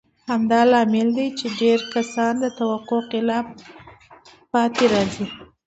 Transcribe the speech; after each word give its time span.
همدا 0.29 0.61
لامل 0.71 1.07
دی 1.17 1.27
چې 1.39 1.47
ډېر 1.61 1.79
کسان 1.93 2.33
د 2.43 2.45
توقع 2.57 2.99
خلاف 3.09 3.45
پاتې 4.51 4.85
راځي. 4.93 5.25